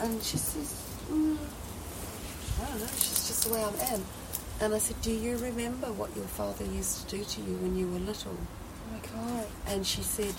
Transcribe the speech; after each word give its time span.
And 0.00 0.22
she 0.22 0.38
says, 0.38 0.74
mm, 1.10 1.36
I 2.60 2.68
don't 2.68 2.80
know, 2.80 2.86
she's 2.86 3.26
just 3.28 3.44
the 3.44 3.54
way 3.54 3.62
I 3.62 3.94
am. 3.94 4.02
And 4.60 4.74
I 4.74 4.78
said, 4.78 5.00
Do 5.00 5.10
you 5.10 5.38
remember 5.38 5.90
what 5.92 6.14
your 6.14 6.26
father 6.26 6.64
used 6.66 7.08
to 7.08 7.16
do 7.16 7.24
to 7.24 7.40
you 7.40 7.56
when 7.56 7.76
you 7.76 7.88
were 7.88 7.98
little? 7.98 8.36
Oh 8.36 8.92
my 8.92 8.98
god. 9.08 9.46
And 9.66 9.86
she 9.86 10.02
said, 10.02 10.34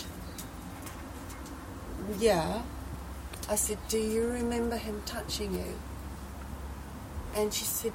Yeah. 2.19 2.61
I 3.49 3.55
said, 3.55 3.79
Do 3.89 3.97
you 3.97 4.27
remember 4.27 4.77
him 4.77 5.01
touching 5.07 5.55
you? 5.55 5.73
And 7.35 7.51
she 7.51 7.65
said, 7.65 7.93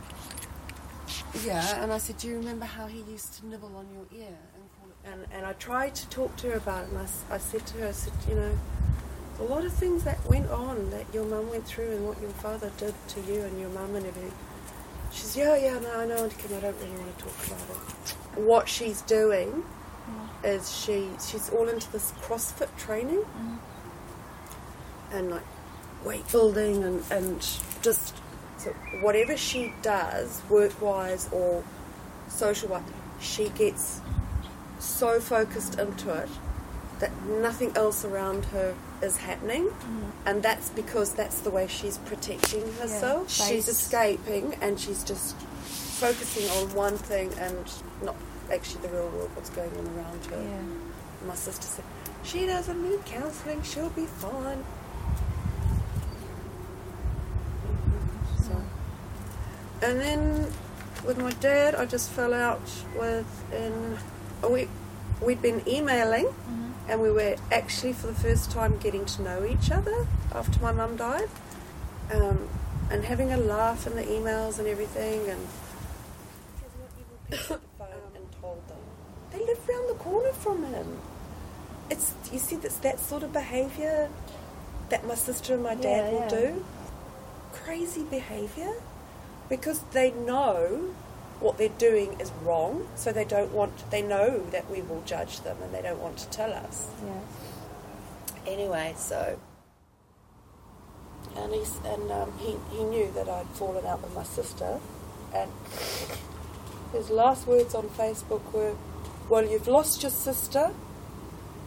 Yeah. 1.45 1.83
And 1.83 1.93
I 1.93 1.99
said, 1.99 2.19
Do 2.19 2.27
you 2.27 2.39
remember 2.39 2.65
how 2.65 2.87
he 2.87 3.03
used 3.03 3.39
to 3.39 3.47
nibble 3.47 3.77
on 3.77 3.87
your 3.95 4.21
ear? 4.21 4.37
And, 5.05 5.13
and, 5.13 5.27
and 5.33 5.47
I 5.47 5.53
tried 5.53 5.95
to 5.95 6.09
talk 6.09 6.35
to 6.39 6.49
her 6.49 6.57
about 6.57 6.85
it. 6.85 6.89
And 6.91 6.99
I, 6.99 7.35
I 7.35 7.39
said 7.39 7.65
to 7.69 7.79
her, 7.79 7.89
I 7.89 7.93
said, 7.93 8.13
You 8.29 8.35
know, 8.35 8.59
a 9.39 9.43
lot 9.45 9.65
of 9.65 9.73
things 9.73 10.05
that 10.05 10.25
went 10.27 10.51
on 10.51 10.91
that 10.91 11.05
your 11.13 11.25
mum 11.25 11.51
went 11.51 11.67
through 11.67 11.91
and 11.93 12.07
what 12.07 12.21
your 12.21 12.31
father 12.31 12.71
did 12.79 12.95
to 13.09 13.21
you 13.23 13.43
and 13.43 13.61
your 13.61 13.69
mum 13.71 13.95
and 13.95 14.07
everything. 14.07 14.33
She's, 15.13 15.37
Yeah, 15.37 15.57
yeah, 15.57 15.79
no, 15.79 15.93
I 15.99 16.07
know, 16.07 16.17
Auntie 16.25 16.37
Kim, 16.39 16.57
I 16.57 16.61
don't 16.61 16.77
really 16.79 16.99
want 16.99 17.19
to 17.19 17.25
talk 17.25 17.47
about 17.47 17.71
it. 17.71 18.41
What 18.41 18.69
she's 18.69 19.03
doing 19.03 19.65
mm. 20.09 20.45
is 20.45 20.75
she 20.75 21.09
she's 21.27 21.51
all 21.51 21.69
into 21.69 21.91
this 21.93 22.13
CrossFit 22.23 22.75
training 22.77 23.23
mm. 23.23 23.59
and 25.13 25.31
like 25.31 25.45
weight 26.05 26.31
building 26.31 26.85
and, 26.85 27.03
and 27.11 27.41
just 27.83 28.15
so 28.59 28.71
whatever 29.01 29.37
she 29.37 29.73
does 29.83 30.41
work 30.49 30.81
wise 30.81 31.29
or 31.33 31.65
social 32.29 32.69
wise 32.69 32.83
she 33.21 33.49
gets 33.51 34.01
so 34.79 35.19
focused 35.19 35.79
into 35.79 36.13
it 36.13 36.29
that 37.01 37.11
nothing 37.27 37.75
else 37.77 38.05
around 38.05 38.45
her 38.47 38.75
is 39.03 39.17
happening. 39.19 39.65
Mm-hmm. 39.67 40.29
And 40.29 40.43
that's 40.43 40.71
because 40.71 41.15
that's 41.15 41.41
the 41.41 41.51
way 41.51 41.67
she's 41.67 41.99
protecting 41.99 42.73
herself. 42.75 43.31
She's 43.31 43.69
escaping 43.69 44.55
and 44.61 44.79
she's 44.79 45.05
just 45.05 45.37
focusing 45.37 46.49
on 46.51 46.75
one 46.75 46.97
thing 46.97 47.33
and 47.39 47.57
not 48.03 48.17
actually 48.53 48.83
the 48.83 48.89
real 48.89 49.09
world 49.09 49.31
what's 49.35 49.51
going 49.51 49.71
on 49.77 49.87
around 49.97 50.25
her. 50.27 50.43
Yeah. 50.43 51.27
my 51.27 51.35
sister 51.35 51.63
said, 51.63 51.85
She 52.23 52.47
doesn't 52.47 52.83
need 52.83 53.05
counselling, 53.05 53.63
she'll 53.63 53.91
be 53.91 54.07
fine. 54.07 54.65
So, 58.43 58.63
and 59.83 60.01
then 60.01 60.53
with 61.05 61.19
my 61.19 61.33
dad, 61.33 61.75
I 61.75 61.87
just 61.87 62.11
fell 62.11 62.35
out 62.35 62.61
with 62.99 63.27
in 63.53 63.99
a 64.43 64.51
week. 64.51 64.69
We'd 65.23 65.41
been 65.43 65.63
emailing, 65.67 66.29
and 66.89 67.01
we 67.01 67.11
were 67.11 67.37
actually 67.51 67.93
for 67.95 68.07
the 68.09 68.15
first 68.15 68.51
time 68.51 68.79
getting 68.79 69.05
to 69.07 69.23
know 69.23 69.45
each 69.45 69.71
other 69.71 70.07
after 70.35 70.61
my 70.61 70.73
mum 70.73 70.97
died, 70.97 71.29
um, 72.13 72.49
and 72.91 73.05
having 73.05 73.33
a 73.33 73.37
laugh 73.37 73.87
in 73.87 73.97
the 73.97 74.03
emails 74.03 74.59
and 74.59 74.69
everything. 74.69 75.29
And 75.29 75.47
and 77.51 78.33
told 78.41 78.69
them 78.69 78.79
they 79.33 79.39
live 79.45 79.69
round 79.69 79.89
the 79.89 79.95
corner 79.95 80.33
from 80.33 80.65
him. 80.67 80.99
It's 81.91 82.15
you 82.33 82.39
see 82.39 82.57
that's 82.57 82.77
that 82.79 83.01
sort 83.01 83.23
of 83.23 83.33
behaviour 83.33 84.09
that 84.91 85.07
my 85.07 85.15
sister 85.15 85.55
and 85.55 85.63
my 85.63 85.75
dad 85.75 86.07
Yeah, 86.07 86.11
will 86.13 86.21
yeah. 86.21 86.29
do. 86.29 86.65
Crazy 87.53 88.03
behaviour 88.05 88.75
because 89.49 89.81
they 89.93 90.11
know 90.13 90.95
what 91.41 91.59
they're 91.59 91.69
doing 91.69 92.19
is 92.21 92.33
wrong, 92.43 92.89
so 92.95 93.13
they 93.13 93.25
don't 93.25 93.53
want. 93.53 93.91
They 93.91 94.03
know 94.03 94.41
that 94.51 94.71
we 94.71 94.83
will 94.83 95.03
judge 95.07 95.41
them, 95.41 95.59
and 95.63 95.73
they 95.75 95.83
don't 95.83 96.01
want 96.01 96.19
to 96.19 96.31
tell 96.31 96.53
us. 96.53 96.89
Yeah. 97.05 98.53
Anyway, 98.53 98.95
so 98.97 99.39
and 101.37 101.53
he's 101.55 101.79
and 101.85 102.11
um, 102.11 102.33
he 102.39 102.57
he 102.71 102.85
knew 102.85 103.11
that 103.13 103.29
I'd 103.29 103.49
fallen 103.49 103.85
out 103.87 104.03
with 104.03 104.15
my 104.15 104.23
sister, 104.23 104.81
and 105.35 105.51
his 106.93 107.11
last 107.11 107.47
words 107.47 107.75
on 107.75 107.89
Facebook 107.89 108.53
were, 108.53 108.75
"Well, 109.29 109.47
you've 109.47 109.69
lost 109.69 110.03
your 110.03 110.11
sister, 110.11 110.73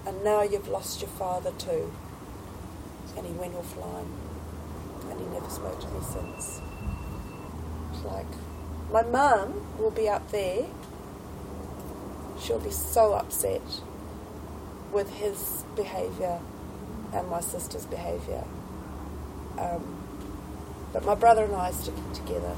and 0.06 0.24
now 0.24 0.42
you've 0.44 0.68
lost 0.68 1.02
your 1.02 1.10
father 1.12 1.52
too." 1.58 1.92
And 3.16 3.26
he 3.26 3.34
went 3.34 3.54
offline, 3.54 4.08
and 5.10 5.20
he 5.20 5.26
never 5.28 5.50
spoke 5.50 5.80
to 5.82 5.88
me 5.88 6.00
since. 6.02 6.62
It's 7.94 8.04
like 8.06 8.34
my 8.92 9.04
mum 9.04 9.66
will 9.78 9.92
be 9.92 10.10
up 10.10 10.32
there. 10.32 10.66
She'll 12.40 12.60
be 12.60 12.72
so 12.72 13.14
upset 13.14 13.62
with 14.92 15.10
his 15.14 15.64
behaviour 15.76 16.40
and 17.14 17.28
my 17.28 17.42
sister's 17.42 17.86
behaviour. 17.86 18.44
Um, 19.58 20.04
but 20.94 21.06
my 21.06 21.16
brother 21.16 21.44
and 21.44 21.56
I 21.56 21.70
are 21.70 21.74
sticking 21.74 22.12
together. 22.14 22.56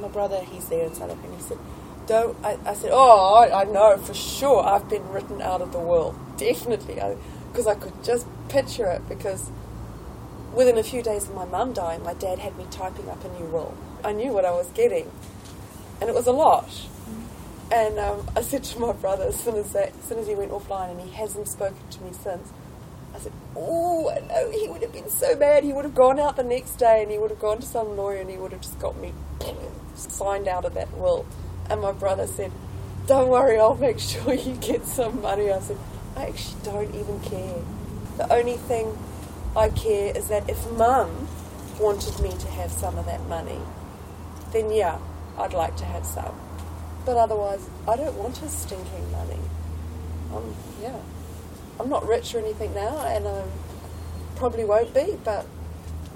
My 0.00 0.08
brother, 0.08 0.40
he's 0.40 0.68
there 0.68 0.86
in 0.86 0.94
South 0.94 1.10
Africa, 1.10 1.28
and 1.28 1.36
he 1.36 1.42
said, 1.42 1.58
"Don't." 2.06 2.36
I, 2.44 2.58
I 2.64 2.74
said, 2.74 2.90
"Oh, 2.92 3.34
I, 3.34 3.62
I 3.62 3.64
know 3.64 3.96
for 3.98 4.14
sure. 4.14 4.64
I've 4.64 4.88
been 4.88 5.06
written 5.10 5.42
out 5.42 5.60
of 5.60 5.72
the 5.72 5.78
world, 5.78 6.16
definitely, 6.36 7.00
because 7.52 7.66
I, 7.66 7.74
could 7.74 8.02
just 8.02 8.26
picture 8.48 8.86
it. 8.86 9.06
Because 9.08 9.50
within 10.54 10.78
a 10.78 10.82
few 10.82 11.02
days 11.02 11.28
of 11.28 11.34
my 11.34 11.44
mum 11.44 11.72
dying, 11.72 12.02
my 12.02 12.14
dad 12.14 12.38
had 12.38 12.56
me 12.56 12.66
typing 12.70 13.08
up 13.08 13.24
a 13.24 13.28
new 13.28 13.46
will. 13.46 13.74
I 14.04 14.12
knew 14.12 14.32
what 14.32 14.44
I 14.44 14.50
was 14.50 14.68
getting, 14.68 15.10
and 16.00 16.08
it 16.08 16.14
was 16.14 16.26
a 16.26 16.32
lot. 16.32 16.68
And 17.70 17.98
um, 17.98 18.28
I 18.34 18.42
said 18.42 18.64
to 18.64 18.80
my 18.80 18.92
brother 18.92 19.24
as 19.24 19.38
soon 19.38 19.54
as 19.54 19.72
that, 19.72 19.92
as 19.96 20.04
soon 20.04 20.18
as 20.18 20.26
he 20.26 20.34
went 20.34 20.50
offline, 20.50 20.90
and 20.90 21.00
he 21.00 21.10
hasn't 21.10 21.48
spoken 21.48 21.88
to 21.90 22.02
me 22.02 22.10
since. 22.12 22.52
I 23.14 23.18
said, 23.18 23.32
"Oh, 23.56 24.10
I 24.10 24.20
know 24.26 24.50
he 24.50 24.68
would 24.68 24.82
have 24.82 24.92
been 24.92 25.08
so 25.08 25.36
mad. 25.36 25.62
He 25.64 25.72
would 25.72 25.84
have 25.84 25.94
gone 25.94 26.18
out 26.18 26.36
the 26.36 26.44
next 26.44 26.76
day, 26.76 27.02
and 27.02 27.10
he 27.10 27.18
would 27.18 27.30
have 27.30 27.40
gone 27.40 27.58
to 27.58 27.66
some 27.66 27.96
lawyer, 27.96 28.16
and 28.16 28.30
he 28.30 28.36
would 28.36 28.52
have 28.52 28.60
just 28.60 28.78
got 28.80 28.96
me 28.98 29.12
signed 29.94 30.48
out 30.48 30.64
of 30.64 30.74
that 30.74 30.96
will." 30.96 31.26
And 31.68 31.80
my 31.80 31.92
brother 31.92 32.26
said, 32.26 32.50
"Don't 33.06 33.28
worry, 33.28 33.58
I'll 33.58 33.76
make 33.76 33.98
sure 34.00 34.34
you 34.34 34.56
get 34.56 34.86
some 34.86 35.22
money." 35.22 35.52
I 35.52 35.60
said, 35.60 35.78
"I 36.16 36.26
actually 36.26 36.62
don't 36.64 36.94
even 36.94 37.20
care. 37.20 37.62
The 38.16 38.32
only 38.32 38.56
thing 38.56 38.98
I 39.56 39.68
care 39.70 40.16
is 40.16 40.28
that 40.28 40.48
if 40.48 40.70
Mum 40.72 41.28
wanted 41.80 42.18
me 42.20 42.30
to 42.38 42.48
have 42.48 42.70
some 42.70 42.98
of 42.98 43.06
that 43.06 43.26
money, 43.26 43.60
then 44.52 44.70
yeah, 44.70 44.98
I'd 45.38 45.52
like 45.54 45.76
to 45.76 45.84
have 45.84 46.04
some." 46.06 46.34
But 47.04 47.16
otherwise, 47.16 47.68
I 47.88 47.96
don't 47.96 48.16
want 48.16 48.36
his 48.38 48.52
stinking 48.52 49.10
money. 49.12 49.40
Um, 50.34 50.54
yeah. 50.80 50.96
I'm 51.80 51.88
not 51.88 52.06
rich 52.06 52.34
or 52.34 52.38
anything 52.40 52.74
now, 52.74 52.98
and 53.06 53.26
I 53.26 53.42
probably 54.36 54.64
won't 54.64 54.92
be, 54.92 55.18
but 55.24 55.46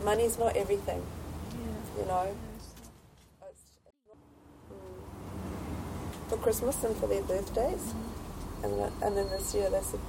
money's 0.05 0.39
not 0.39 0.57
everything, 0.57 1.03
you 1.99 2.05
know. 2.05 2.37
For 6.29 6.37
Christmas 6.37 6.83
and 6.85 6.95
for 6.97 7.07
their 7.07 7.23
birthdays. 7.23 7.95
And, 8.63 8.79
then- 8.79 8.93
and 9.03 9.17
then 9.17 9.29
this 9.31 9.55
year 9.55 9.71
they 9.71 9.81
said, 9.81 10.01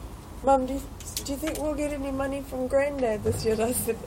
Mum, 0.44 0.66
do 0.66 0.74
you, 0.74 0.82
do 1.24 1.32
you 1.32 1.38
think 1.38 1.60
we'll 1.60 1.74
get 1.74 1.94
any 1.94 2.12
money 2.12 2.42
from 2.42 2.68
Granddad 2.68 3.24
this 3.24 3.46
year? 3.46 3.54
And 3.56 3.64
I 3.64 3.72
said, 3.72 3.98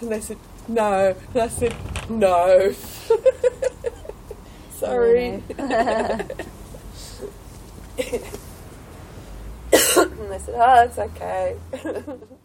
and 0.00 0.10
they 0.10 0.20
said, 0.20 0.38
no. 0.68 1.14
And 1.32 1.42
I 1.42 1.48
said, 1.48 1.74
no. 2.10 2.72
Sorry. 4.72 5.28
and 5.58 6.30
they 10.30 10.38
said, 10.38 10.54
oh, 10.56 10.84
it's 10.84 10.98
okay. 10.98 11.56